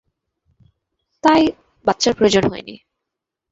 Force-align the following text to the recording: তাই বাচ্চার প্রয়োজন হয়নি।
তাই 1.23 1.41
বাচ্চার 1.85 2.13
প্রয়োজন 2.15 2.43
হয়নি। 2.51 2.75